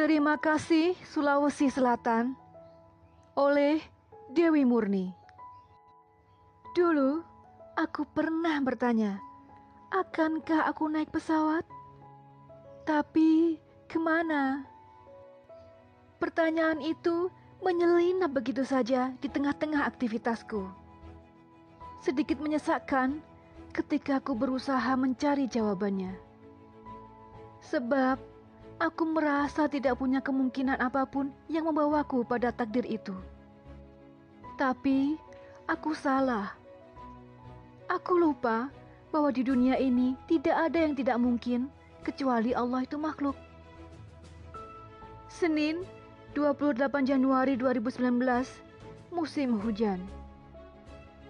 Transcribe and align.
Terima 0.00 0.40
kasih 0.40 0.96
Sulawesi 1.12 1.68
Selatan 1.68 2.32
oleh 3.36 3.84
Dewi 4.32 4.64
Murni. 4.64 5.12
Dulu 6.72 7.20
aku 7.76 8.08
pernah 8.08 8.56
bertanya, 8.64 9.20
akankah 9.92 10.64
aku 10.72 10.88
naik 10.88 11.12
pesawat? 11.12 11.68
Tapi 12.88 13.60
ke 13.92 14.00
mana? 14.00 14.64
Pertanyaan 16.16 16.80
itu 16.80 17.28
menyelinap 17.60 18.32
begitu 18.32 18.64
saja 18.64 19.12
di 19.20 19.28
tengah-tengah 19.28 19.84
aktivitasku. 19.84 20.64
Sedikit 22.00 22.40
menyesakkan 22.40 23.20
ketika 23.76 24.16
aku 24.16 24.32
berusaha 24.32 24.96
mencari 24.96 25.44
jawabannya. 25.44 26.16
Sebab 27.60 28.29
aku 28.80 29.04
merasa 29.04 29.68
tidak 29.68 30.00
punya 30.00 30.24
kemungkinan 30.24 30.80
apa 30.80 31.04
pun 31.04 31.28
yang 31.52 31.68
membawaku 31.68 32.24
pada 32.24 32.48
takdir 32.48 32.88
itu. 32.88 33.12
Tapi 34.56 35.20
aku 35.68 35.92
salah. 35.92 36.56
Aku 37.92 38.16
lupa 38.16 38.72
bahwa 39.12 39.28
di 39.28 39.44
dunia 39.44 39.76
ini 39.76 40.16
tidak 40.24 40.72
ada 40.72 40.80
yang 40.80 40.96
tidak 40.96 41.20
mungkin 41.20 41.68
kecuali 42.00 42.56
Allah 42.56 42.88
itu 42.88 42.96
makhluk. 42.96 43.36
Senin, 45.28 45.84
28 46.32 47.04
Januari 47.04 47.60
2019, 47.60 48.00
musim 49.12 49.60
hujan. 49.60 50.00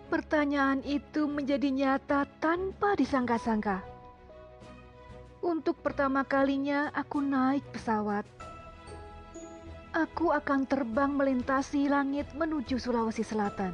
Pertanyaan 0.07 0.83
itu 0.87 1.27
menjadi 1.27 1.71
nyata 1.71 2.27
tanpa 2.43 2.99
disangka-sangka. 2.99 3.83
Untuk 5.41 5.81
pertama 5.81 6.21
kalinya 6.21 6.93
aku 6.93 7.25
naik 7.25 7.65
pesawat. 7.73 8.29
Aku 9.91 10.31
akan 10.31 10.69
terbang 10.69 11.11
melintasi 11.11 11.89
langit 11.89 12.29
menuju 12.37 12.77
Sulawesi 12.77 13.25
Selatan. 13.25 13.73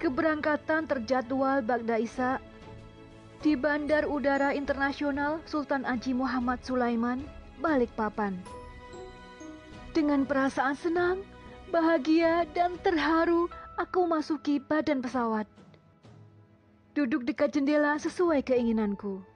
Keberangkatan 0.00 0.88
terjadwal 0.88 1.60
Bagda 1.60 2.00
Isa 2.00 2.40
di 3.44 3.58
Bandar 3.58 4.08
Udara 4.08 4.56
Internasional 4.56 5.42
Sultan 5.44 5.84
Haji 5.84 6.16
Muhammad 6.16 6.64
Sulaiman, 6.64 7.20
Balikpapan. 7.60 8.40
Dengan 9.90 10.24
perasaan 10.24 10.78
senang, 10.78 11.26
bahagia, 11.74 12.46
dan 12.54 12.78
terharu, 12.80 13.50
aku 13.76 14.06
masuki 14.06 14.62
badan 14.62 15.02
pesawat. 15.02 15.44
Duduk 16.94 17.26
dekat 17.26 17.52
jendela 17.52 17.98
sesuai 17.98 18.46
keinginanku. 18.46 19.29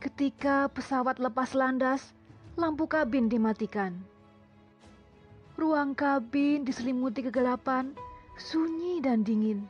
Ketika 0.00 0.72
pesawat 0.72 1.20
lepas 1.20 1.52
landas, 1.52 2.16
lampu 2.56 2.88
kabin 2.88 3.28
dimatikan. 3.28 4.00
Ruang 5.60 5.92
kabin 5.92 6.64
diselimuti 6.64 7.20
kegelapan, 7.20 7.92
sunyi 8.40 9.04
dan 9.04 9.20
dingin. 9.20 9.68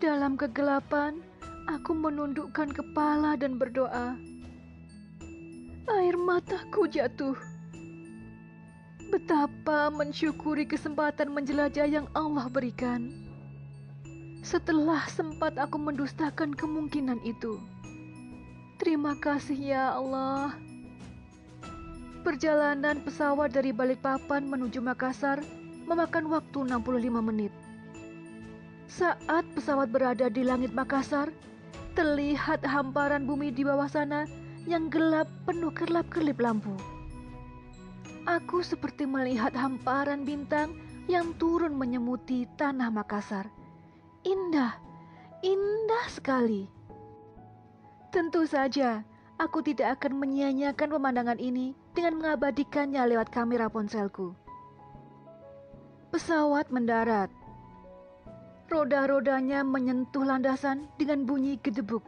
Dalam 0.00 0.40
kegelapan, 0.40 1.20
aku 1.68 1.92
menundukkan 1.92 2.72
kepala 2.72 3.36
dan 3.36 3.60
berdoa. 3.60 4.16
Air 6.00 6.16
mataku 6.16 6.88
jatuh. 6.88 7.36
Betapa 9.12 9.92
mensyukuri 9.92 10.64
kesempatan 10.64 11.28
menjelajah 11.36 11.84
yang 11.84 12.08
Allah 12.16 12.48
berikan. 12.48 13.12
Setelah 14.40 15.04
sempat 15.12 15.60
aku 15.60 15.76
mendustakan 15.76 16.56
kemungkinan 16.56 17.20
itu. 17.28 17.60
Terima 18.80 19.12
kasih 19.12 19.76
ya 19.76 19.92
Allah. 19.92 20.56
Perjalanan 22.24 23.04
pesawat 23.04 23.52
dari 23.52 23.76
Balikpapan 23.76 24.48
menuju 24.48 24.80
Makassar 24.80 25.44
memakan 25.84 26.32
waktu 26.32 26.64
65 26.64 27.20
menit. 27.20 27.52
Saat 28.88 29.44
pesawat 29.52 29.92
berada 29.92 30.32
di 30.32 30.40
langit 30.48 30.72
Makassar, 30.72 31.28
terlihat 31.92 32.64
hamparan 32.64 33.28
bumi 33.28 33.52
di 33.52 33.68
bawah 33.68 33.84
sana 33.84 34.24
yang 34.64 34.88
gelap 34.88 35.28
penuh 35.44 35.76
kerlap-kerlip 35.76 36.40
lampu. 36.40 36.72
Aku 38.24 38.64
seperti 38.64 39.04
melihat 39.04 39.52
hamparan 39.52 40.24
bintang 40.24 40.72
yang 41.04 41.36
turun 41.36 41.76
menyemuti 41.76 42.48
tanah 42.56 42.88
Makassar. 42.88 43.44
Indah, 44.24 44.72
indah 45.44 46.06
sekali. 46.08 46.79
Tentu 48.10 48.42
saja, 48.42 49.06
aku 49.38 49.62
tidak 49.62 50.02
akan 50.02 50.18
menyia-nyiakan 50.18 50.98
pemandangan 50.98 51.38
ini 51.38 51.78
dengan 51.94 52.18
mengabadikannya 52.18 52.98
lewat 53.06 53.30
kamera 53.30 53.70
ponselku. 53.70 54.34
Pesawat 56.10 56.74
mendarat. 56.74 57.30
Roda-rodanya 58.66 59.62
menyentuh 59.62 60.26
landasan 60.26 60.90
dengan 60.98 61.22
bunyi 61.22 61.54
gedebuk. 61.62 62.02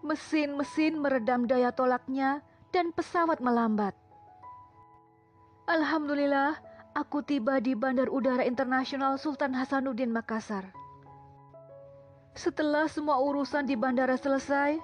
Mesin-mesin 0.00 0.96
meredam 0.96 1.44
daya 1.44 1.68
tolaknya 1.76 2.40
dan 2.72 2.96
pesawat 2.96 3.44
melambat. 3.44 3.92
Alhamdulillah, 5.68 6.56
aku 6.96 7.20
tiba 7.20 7.60
di 7.60 7.76
Bandar 7.76 8.08
Udara 8.08 8.48
Internasional 8.48 9.20
Sultan 9.20 9.52
Hasanuddin 9.52 10.08
Makassar. 10.08 10.85
Setelah 12.36 12.84
semua 12.86 13.16
urusan 13.18 13.64
di 13.64 13.74
bandara 13.74 14.14
selesai, 14.20 14.76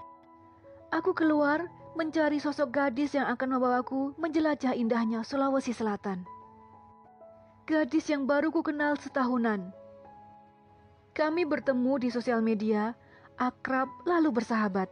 aku 0.88 1.12
keluar 1.12 1.68
mencari 1.92 2.40
sosok 2.40 2.72
gadis 2.72 3.12
yang 3.12 3.28
akan 3.28 3.60
membawaku 3.60 4.16
menjelajah 4.16 4.72
indahnya 4.72 5.20
Sulawesi 5.20 5.76
Selatan. 5.76 6.24
Gadis 7.68 8.08
yang 8.08 8.24
baru 8.24 8.48
ku 8.48 8.64
kenal 8.64 8.96
setahunan. 8.96 9.68
Kami 11.12 11.44
bertemu 11.44 12.00
di 12.00 12.08
sosial 12.08 12.40
media, 12.40 12.96
akrab 13.36 13.92
lalu 14.08 14.32
bersahabat. 14.32 14.88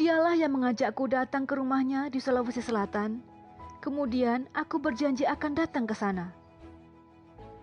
Dialah 0.00 0.34
yang 0.34 0.56
mengajakku 0.56 1.06
datang 1.12 1.44
ke 1.44 1.54
rumahnya 1.60 2.08
di 2.08 2.18
Sulawesi 2.18 2.64
Selatan 2.64 3.36
Kemudian 3.86 4.50
aku 4.50 4.82
berjanji 4.82 5.22
akan 5.22 5.54
datang 5.54 5.86
ke 5.86 5.94
sana. 5.94 6.34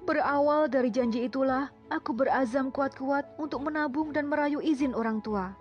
Berawal 0.03 0.67
dari 0.67 0.91
janji 0.91 1.23
itulah, 1.23 1.71
aku 1.87 2.11
berazam 2.11 2.69
kuat-kuat 2.69 3.23
untuk 3.39 3.63
menabung 3.63 4.11
dan 4.11 4.27
merayu 4.27 4.59
izin 4.59 4.91
orang 4.91 5.23
tua. 5.23 5.55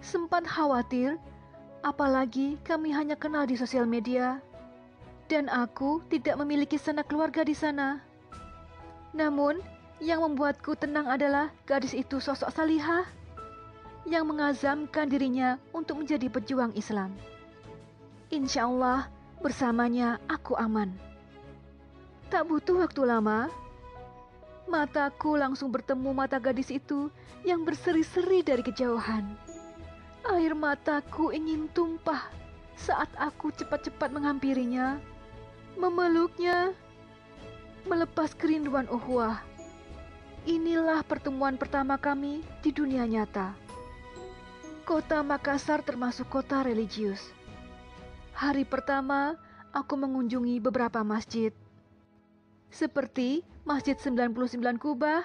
Sempat 0.00 0.48
khawatir, 0.48 1.20
apalagi 1.84 2.56
kami 2.64 2.92
hanya 2.96 3.16
kenal 3.16 3.44
di 3.44 3.56
sosial 3.56 3.84
media, 3.84 4.40
dan 5.28 5.52
aku 5.52 6.00
tidak 6.08 6.40
memiliki 6.40 6.80
sanak 6.80 7.04
keluarga 7.08 7.44
di 7.44 7.52
sana. 7.52 8.00
Namun, 9.12 9.60
yang 10.00 10.24
membuatku 10.24 10.72
tenang 10.80 11.06
adalah 11.06 11.52
gadis 11.68 11.92
itu 11.92 12.18
sosok 12.24 12.48
salihah 12.48 13.04
yang 14.08 14.24
mengazamkan 14.28 15.08
dirinya 15.08 15.60
untuk 15.76 16.00
menjadi 16.00 16.32
pejuang 16.32 16.72
Islam. 16.76 17.12
Insya 18.32 18.68
Allah, 18.68 19.08
Bersamanya 19.44 20.24
aku 20.24 20.56
aman. 20.56 20.96
Tak 22.34 22.50
butuh 22.50 22.82
waktu 22.82 23.06
lama, 23.06 23.46
mataku 24.66 25.38
langsung 25.38 25.70
bertemu 25.70 26.10
mata 26.10 26.42
gadis 26.42 26.66
itu 26.66 27.06
yang 27.46 27.62
berseri-seri 27.62 28.42
dari 28.42 28.58
kejauhan. 28.58 29.38
Air 30.26 30.50
mataku 30.58 31.30
ingin 31.30 31.70
tumpah 31.70 32.26
saat 32.74 33.06
aku 33.22 33.54
cepat-cepat 33.54 34.10
menghampirinya, 34.10 34.98
memeluknya, 35.78 36.74
melepas 37.86 38.34
kerinduan 38.34 38.90
uhwah. 38.90 39.38
Inilah 40.42 41.06
pertemuan 41.06 41.54
pertama 41.54 41.94
kami 41.94 42.42
di 42.66 42.74
dunia 42.74 43.06
nyata. 43.06 43.54
Kota 44.82 45.22
Makassar 45.22 45.86
termasuk 45.86 46.26
kota 46.34 46.66
religius. 46.66 47.30
Hari 48.34 48.66
pertama, 48.66 49.38
aku 49.70 49.94
mengunjungi 49.94 50.58
beberapa 50.58 50.98
masjid. 51.06 51.54
Seperti 52.74 53.46
Masjid 53.62 53.94
99 53.94 54.34
Kubah 54.82 55.22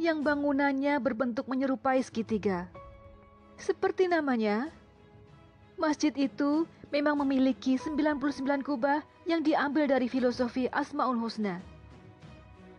yang 0.00 0.24
bangunannya 0.24 0.96
berbentuk 0.96 1.44
menyerupai 1.44 2.00
segitiga. 2.00 2.72
Seperti 3.60 4.08
namanya, 4.08 4.72
masjid 5.76 6.10
itu 6.16 6.64
memang 6.88 7.20
memiliki 7.20 7.76
99 7.76 8.64
kubah 8.64 9.04
yang 9.28 9.44
diambil 9.44 9.84
dari 9.84 10.08
filosofi 10.08 10.64
Asmaul 10.72 11.20
Husna. 11.20 11.60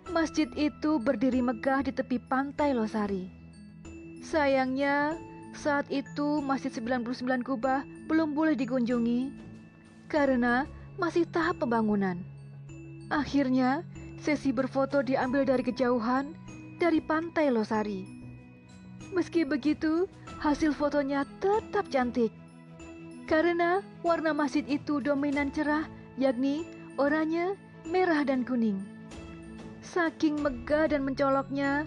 Masjid 0.09 0.49
itu 0.57 0.97
berdiri 0.97 1.45
megah 1.45 1.85
di 1.85 1.93
tepi 1.93 2.17
pantai 2.17 2.73
Losari. 2.73 3.29
Sayangnya, 4.25 5.13
saat 5.53 5.85
itu 5.93 6.41
Masjid 6.41 6.73
99 6.73 7.45
Kubah 7.45 7.85
belum 8.09 8.33
boleh 8.33 8.57
dikunjungi 8.57 9.29
karena 10.09 10.65
masih 10.97 11.29
tahap 11.29 11.61
pembangunan. 11.61 12.34
Akhirnya, 13.13 13.85
sesi 14.17 14.49
berfoto 14.49 15.05
diambil 15.05 15.45
dari 15.45 15.61
kejauhan 15.61 16.33
dari 16.81 16.97
pantai 16.99 17.53
Losari. 17.53 18.01
Meski 19.13 19.45
begitu, 19.45 20.09
hasil 20.41 20.73
fotonya 20.73 21.23
tetap 21.37 21.87
cantik. 21.93 22.33
Karena 23.29 23.81
warna 24.01 24.33
masjid 24.33 24.65
itu 24.65 25.01
dominan 25.01 25.53
cerah, 25.53 25.85
yakni 26.17 26.65
oranye, 26.97 27.53
merah, 27.85 28.25
dan 28.25 28.41
kuning. 28.41 28.81
Saking 29.85 30.41
megah 30.41 30.89
dan 30.89 31.05
mencoloknya, 31.05 31.85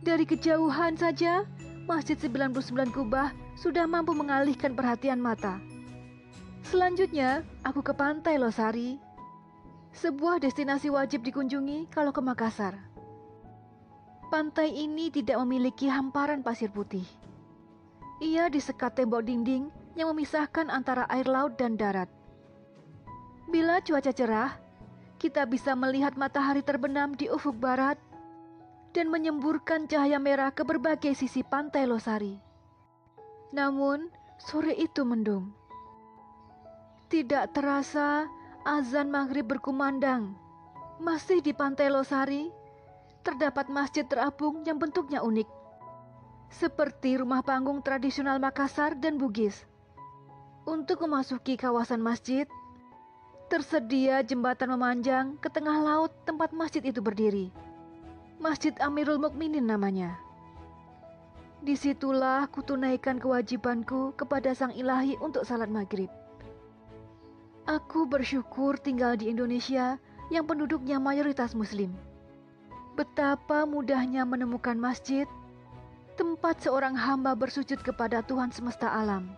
dari 0.00 0.24
kejauhan 0.24 0.96
saja, 0.96 1.44
Masjid 1.88 2.16
99 2.16 2.92
Kubah 2.92 3.32
sudah 3.56 3.84
mampu 3.88 4.12
mengalihkan 4.12 4.76
perhatian 4.76 5.20
mata. 5.20 5.60
Selanjutnya, 6.68 7.44
aku 7.64 7.80
ke 7.80 7.96
Pantai 7.96 8.36
Losari, 8.36 9.00
sebuah 9.96 10.42
destinasi 10.42 10.92
wajib 10.92 11.24
dikunjungi 11.24 11.88
kalau 11.88 12.12
ke 12.12 12.20
Makassar. 12.20 12.76
Pantai 14.28 14.74
ini 14.76 15.08
tidak 15.08 15.40
memiliki 15.40 15.88
hamparan 15.88 16.44
pasir 16.44 16.68
putih. 16.68 17.06
Ia 18.20 18.52
disekat 18.52 18.98
tembok 18.98 19.24
dinding 19.24 19.72
yang 19.96 20.12
memisahkan 20.12 20.68
antara 20.68 21.08
air 21.08 21.24
laut 21.24 21.56
dan 21.56 21.80
darat. 21.80 22.10
Bila 23.48 23.80
cuaca 23.80 24.12
cerah, 24.12 24.52
kita 25.16 25.48
bisa 25.48 25.72
melihat 25.72 26.14
matahari 26.14 26.60
terbenam 26.60 27.16
di 27.16 27.32
ufuk 27.32 27.56
barat 27.56 27.96
dan 28.92 29.08
menyemburkan 29.08 29.88
cahaya 29.88 30.20
merah 30.20 30.52
ke 30.52 30.60
berbagai 30.60 31.16
sisi 31.16 31.40
pantai 31.40 31.88
Losari. 31.88 32.36
Namun, 33.56 34.12
sore 34.36 34.76
itu 34.76 35.02
mendung. 35.08 35.50
Tidak 37.08 37.56
terasa 37.56 38.28
azan 38.66 39.12
maghrib 39.12 39.46
berkumandang. 39.46 40.34
Masih 40.98 41.38
di 41.38 41.54
pantai 41.54 41.90
Losari, 41.92 42.50
terdapat 43.22 43.70
masjid 43.70 44.02
terapung 44.02 44.66
yang 44.66 44.80
bentuknya 44.80 45.22
unik. 45.22 45.46
Seperti 46.48 47.20
rumah 47.20 47.44
panggung 47.44 47.84
tradisional 47.84 48.40
Makassar 48.40 48.96
dan 48.96 49.20
Bugis. 49.20 49.68
Untuk 50.64 51.04
memasuki 51.04 51.54
kawasan 51.54 52.00
masjid, 52.00 52.48
tersedia 53.48 54.20
jembatan 54.24 54.74
memanjang 54.74 55.36
ke 55.40 55.48
tengah 55.48 55.80
laut 55.80 56.12
tempat 56.24 56.52
masjid 56.52 56.80
itu 56.84 57.00
berdiri. 57.00 57.52
Masjid 58.40 58.72
Amirul 58.80 59.20
Mukminin 59.20 59.64
namanya. 59.64 60.18
Di 61.58 61.74
situlah 61.74 62.46
kutunaikan 62.48 63.18
kewajibanku 63.18 64.14
kepada 64.14 64.54
Sang 64.54 64.70
Ilahi 64.70 65.18
untuk 65.18 65.42
salat 65.42 65.66
maghrib. 65.66 66.06
Aku 67.68 68.08
bersyukur 68.08 68.80
tinggal 68.80 69.20
di 69.20 69.28
Indonesia 69.28 70.00
yang 70.32 70.48
penduduknya 70.48 70.96
mayoritas 70.96 71.52
Muslim. 71.52 71.92
Betapa 72.96 73.68
mudahnya 73.68 74.24
menemukan 74.24 74.72
masjid, 74.72 75.28
tempat 76.16 76.64
seorang 76.64 76.96
hamba 76.96 77.36
bersujud 77.36 77.76
kepada 77.84 78.24
Tuhan 78.24 78.48
semesta 78.56 78.88
alam. 78.88 79.28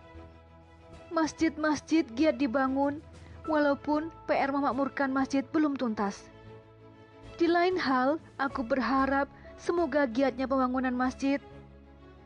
Masjid-masjid 1.11 2.07
giat 2.15 2.39
dibangun, 2.39 3.03
walaupun 3.51 4.07
PR 4.31 4.55
memakmurkan 4.55 5.11
masjid 5.11 5.43
belum 5.51 5.75
tuntas. 5.75 6.31
Di 7.35 7.51
lain 7.51 7.75
hal, 7.75 8.15
aku 8.39 8.63
berharap 8.63 9.27
semoga 9.59 10.07
giatnya 10.07 10.47
pembangunan 10.47 10.95
masjid 10.95 11.43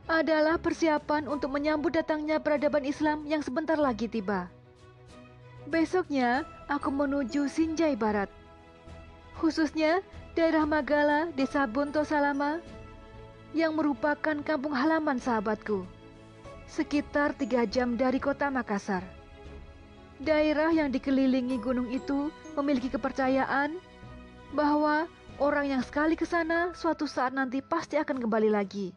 adalah 0.05 0.61
persiapan 0.61 1.25
untuk 1.25 1.49
menyambut 1.49 1.97
datangnya 1.97 2.37
peradaban 2.37 2.85
Islam 2.85 3.25
yang 3.25 3.41
sebentar 3.41 3.81
lagi 3.81 4.05
tiba. 4.05 4.53
Besoknya, 5.65 6.45
aku 6.69 6.93
menuju 6.93 7.49
Sinjai 7.49 7.97
Barat, 7.97 8.29
khususnya 9.41 10.05
daerah 10.37 10.61
Magala, 10.61 11.33
Desa 11.33 11.65
Bonto 11.65 12.05
Salama, 12.05 12.61
yang 13.49 13.73
merupakan 13.73 14.37
kampung 14.45 14.77
halaman 14.77 15.17
sahabatku, 15.17 15.89
sekitar 16.69 17.33
tiga 17.33 17.65
jam 17.65 17.97
dari 17.97 18.21
kota 18.21 18.53
Makassar. 18.53 19.01
Daerah 20.21 20.69
yang 20.69 20.93
dikelilingi 20.93 21.57
gunung 21.57 21.89
itu 21.89 22.29
memiliki 22.53 22.93
kepercayaan 22.93 23.81
bahwa 24.53 25.09
orang 25.41 25.73
yang 25.73 25.81
sekali 25.81 26.13
ke 26.13 26.29
sana 26.29 26.77
suatu 26.77 27.09
saat 27.09 27.33
nanti 27.33 27.65
pasti 27.65 27.97
akan 27.97 28.21
kembali 28.21 28.53
lagi. 28.53 28.93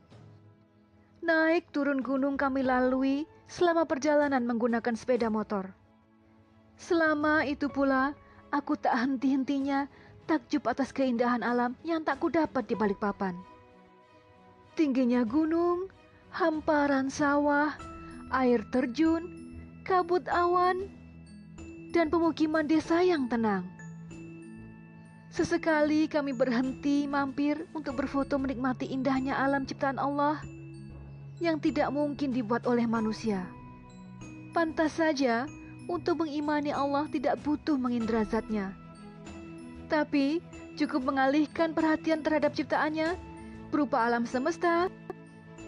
Naik 1.25 1.73
turun 1.73 2.05
gunung 2.05 2.37
kami 2.37 2.61
lalui 2.61 3.25
selama 3.49 3.88
perjalanan 3.88 4.44
menggunakan 4.44 4.93
sepeda 4.93 5.32
motor. 5.32 5.77
Selama 6.78 7.42
itu 7.42 7.66
pula, 7.66 8.14
aku 8.54 8.78
tak 8.78 8.94
henti-hentinya 8.94 9.90
takjub 10.30 10.70
atas 10.70 10.94
keindahan 10.94 11.42
alam 11.42 11.75
yang 11.82 12.06
tak 12.06 12.22
kudapat 12.22 12.62
di 12.70 12.78
balik 12.78 13.02
papan. 13.02 13.34
Tingginya 14.78 15.26
gunung, 15.26 15.90
hamparan 16.30 17.10
sawah, 17.10 17.75
air 18.30 18.62
terjun, 18.70 19.26
kabut 19.82 20.22
awan, 20.30 20.86
dan 21.90 22.14
pemukiman 22.14 22.62
desa 22.62 23.02
yang 23.02 23.26
tenang. 23.26 23.66
Sesekali 25.34 26.06
kami 26.06 26.32
berhenti 26.32 27.04
mampir 27.10 27.66
untuk 27.74 27.98
berfoto 28.00 28.38
menikmati 28.38 28.88
indahnya 28.88 29.36
alam 29.36 29.66
ciptaan 29.66 30.00
Allah 30.00 30.40
yang 31.42 31.58
tidak 31.58 31.90
mungkin 31.90 32.32
dibuat 32.32 32.64
oleh 32.64 32.86
manusia. 32.86 33.44
Pantas 34.56 34.96
saja 34.96 35.44
untuk 35.88 36.23
mengimani 36.23 36.70
Allah 36.70 37.08
tidak 37.08 37.40
butuh 37.43 37.75
mengindra 37.81 38.23
zatnya. 38.29 38.76
Tapi 39.88 40.44
cukup 40.76 41.08
mengalihkan 41.08 41.73
perhatian 41.73 42.20
terhadap 42.20 42.52
ciptaannya 42.52 43.17
berupa 43.73 44.05
alam 44.05 44.29
semesta, 44.29 44.93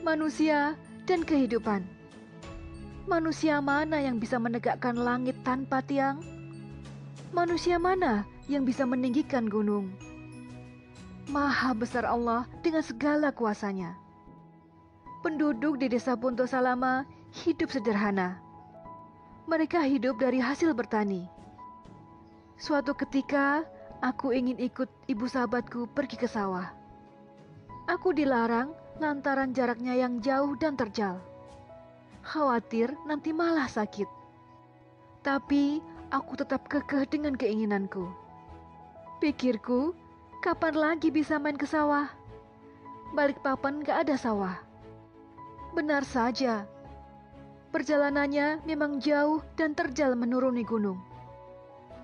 manusia, 0.05 0.77
dan 1.09 1.25
kehidupan. 1.25 1.83
Manusia 3.09 3.59
mana 3.65 3.99
yang 3.99 4.21
bisa 4.21 4.37
menegakkan 4.37 4.95
langit 4.95 5.35
tanpa 5.43 5.81
tiang? 5.81 6.21
Manusia 7.33 7.81
mana 7.81 8.29
yang 8.47 8.69
bisa 8.69 8.85
meninggikan 8.85 9.49
gunung. 9.49 9.91
Maha 11.33 11.73
besar 11.73 12.05
Allah 12.05 12.45
dengan 12.61 12.85
segala 12.85 13.33
kuasanya. 13.33 13.97
Penduduk 15.25 15.81
di 15.81 15.89
desa 15.89 16.19
Punto 16.19 16.45
Salama 16.45 17.07
hidup 17.31 17.71
sederhana. 17.73 18.50
Mereka 19.49 19.81
hidup 19.89 20.21
dari 20.21 20.43
hasil 20.43 20.77
bertani. 20.77 21.25
Suatu 22.61 22.93
ketika, 22.93 23.65
aku 24.05 24.37
ingin 24.37 24.61
ikut 24.61 24.89
ibu 25.09 25.25
sahabatku 25.25 25.89
pergi 25.97 26.21
ke 26.21 26.29
sawah. 26.29 26.69
Aku 27.89 28.13
dilarang 28.13 28.77
lantaran 29.01 29.57
jaraknya 29.57 29.97
yang 29.97 30.21
jauh 30.21 30.53
dan 30.61 30.77
terjal. 30.77 31.17
Khawatir 32.21 32.93
nanti 33.09 33.33
malah 33.33 33.65
sakit. 33.65 34.07
Tapi 35.25 35.81
aku 36.13 36.33
tetap 36.37 36.69
kekeh 36.69 37.09
dengan 37.09 37.33
keinginanku. 37.33 38.13
Pikirku, 39.25 39.97
kapan 40.45 40.77
lagi 40.77 41.09
bisa 41.09 41.41
main 41.41 41.57
ke 41.57 41.65
sawah? 41.65 42.13
Balik 43.17 43.41
papan 43.41 43.81
gak 43.81 44.05
ada 44.05 44.17
sawah. 44.21 44.61
Benar 45.73 46.05
saja, 46.05 46.69
perjalanannya 47.71 48.67
memang 48.67 48.99
jauh 48.99 49.43
dan 49.55 49.75
terjal 49.75 50.19
menuruni 50.19 50.67
gunung. 50.67 50.99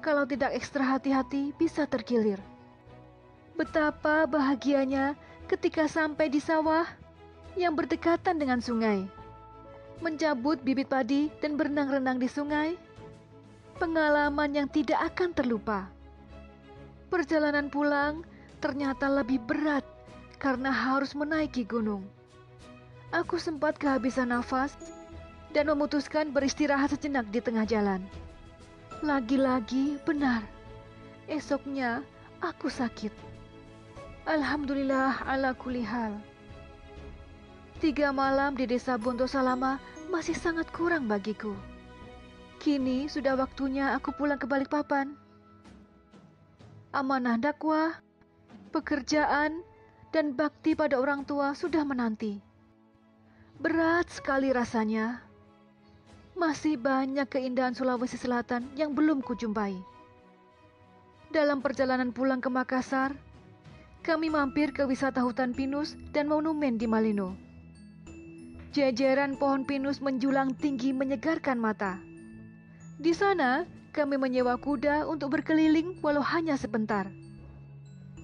Kalau 0.02 0.22
tidak 0.22 0.54
ekstra 0.54 0.96
hati-hati, 0.96 1.50
bisa 1.58 1.82
terkilir. 1.90 2.38
Betapa 3.58 4.28
bahagianya 4.30 5.18
ketika 5.50 5.90
sampai 5.90 6.30
di 6.30 6.38
sawah 6.38 6.86
yang 7.58 7.74
berdekatan 7.74 8.38
dengan 8.38 8.62
sungai. 8.62 9.08
Mencabut 9.98 10.60
bibit 10.62 10.86
padi 10.92 11.32
dan 11.42 11.58
berenang-renang 11.58 12.20
di 12.20 12.28
sungai. 12.30 12.78
Pengalaman 13.80 14.52
yang 14.54 14.68
tidak 14.70 15.00
akan 15.12 15.34
terlupa. 15.34 15.88
Perjalanan 17.10 17.68
pulang 17.72 18.22
ternyata 18.60 19.08
lebih 19.08 19.40
berat 19.42 19.84
karena 20.36 20.68
harus 20.68 21.16
menaiki 21.16 21.64
gunung. 21.64 22.04
Aku 23.12 23.40
sempat 23.40 23.80
kehabisan 23.80 24.32
nafas 24.36 24.76
dan 25.56 25.72
memutuskan 25.72 26.36
beristirahat 26.36 26.92
sejenak 26.92 27.24
di 27.32 27.40
tengah 27.40 27.64
jalan. 27.64 28.04
Lagi-lagi 29.00 29.96
benar, 30.04 30.44
esoknya 31.32 32.04
aku 32.44 32.68
sakit. 32.68 33.16
Alhamdulillah 34.28 35.24
ala 35.24 35.56
kulihal. 35.56 36.12
Tiga 37.80 38.12
malam 38.12 38.52
di 38.52 38.68
desa 38.68 39.00
Bonto 39.00 39.24
Salama 39.24 39.80
masih 40.12 40.36
sangat 40.36 40.68
kurang 40.76 41.08
bagiku. 41.08 41.56
Kini 42.60 43.08
sudah 43.08 43.32
waktunya 43.40 43.96
aku 43.96 44.12
pulang 44.12 44.36
ke 44.36 44.44
Balikpapan 44.44 45.16
amanah 46.96 47.36
dakwah, 47.36 48.00
pekerjaan, 48.72 49.60
dan 50.16 50.32
bakti 50.32 50.72
pada 50.72 50.96
orang 50.96 51.28
tua 51.28 51.52
sudah 51.52 51.84
menanti. 51.84 52.40
Berat 53.60 54.08
sekali 54.08 54.48
rasanya. 54.48 55.25
Masih 56.36 56.76
banyak 56.76 57.24
keindahan 57.32 57.72
Sulawesi 57.72 58.20
Selatan 58.20 58.68
yang 58.76 58.92
belum 58.92 59.24
kujumpai. 59.24 59.72
Dalam 61.32 61.64
perjalanan 61.64 62.12
pulang 62.12 62.44
ke 62.44 62.52
Makassar, 62.52 63.16
kami 64.04 64.28
mampir 64.28 64.68
ke 64.68 64.84
wisata 64.84 65.24
hutan 65.24 65.56
pinus 65.56 65.96
dan 66.12 66.28
monumen 66.28 66.76
di 66.76 66.84
Malino. 66.84 67.32
Jajaran 68.76 69.40
pohon 69.40 69.64
pinus 69.64 70.04
menjulang 70.04 70.52
tinggi 70.60 70.92
menyegarkan 70.92 71.56
mata. 71.56 71.96
Di 73.00 73.16
sana, 73.16 73.64
kami 73.96 74.20
menyewa 74.20 74.60
kuda 74.60 75.08
untuk 75.08 75.40
berkeliling 75.40 75.96
walau 76.04 76.20
hanya 76.20 76.60
sebentar. 76.60 77.08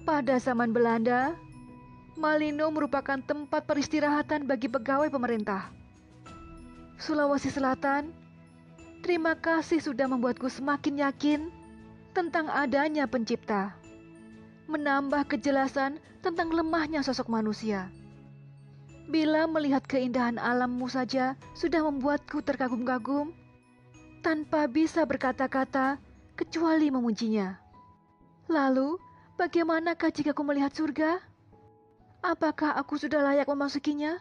Pada 0.05 0.37
zaman 0.37 0.69
Belanda, 0.69 1.33
Malino 2.13 2.69
merupakan 2.69 3.17
tempat 3.17 3.65
peristirahatan 3.65 4.45
bagi 4.45 4.69
pegawai 4.69 5.09
pemerintah. 5.09 5.82
Sulawesi 7.01 7.49
Selatan, 7.49 8.13
terima 9.01 9.33
kasih 9.33 9.81
sudah 9.81 10.05
membuatku 10.05 10.45
semakin 10.45 11.01
yakin 11.01 11.41
tentang 12.13 12.45
adanya 12.47 13.09
pencipta. 13.09 13.73
Menambah 14.69 15.25
kejelasan 15.27 15.97
tentang 16.21 16.53
lemahnya 16.53 17.01
sosok 17.01 17.27
manusia. 17.27 17.89
Bila 19.09 19.49
melihat 19.49 19.83
keindahan 19.83 20.39
alammu 20.39 20.87
saja 20.87 21.35
sudah 21.57 21.83
membuatku 21.83 22.39
terkagum-kagum, 22.39 23.35
tanpa 24.23 24.71
bisa 24.71 25.03
berkata-kata 25.03 25.99
kecuali 26.39 26.87
memujinya. 26.87 27.59
Lalu, 28.47 28.95
bagaimanakah 29.35 30.09
jika 30.15 30.31
aku 30.31 30.47
melihat 30.47 30.71
surga? 30.71 31.19
Apakah 32.23 32.79
aku 32.79 32.95
sudah 32.95 33.19
layak 33.19 33.51
memasukinya? 33.51 34.15